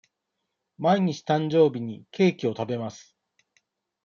[0.79, 3.15] 毎年誕生日にケーキを食べます。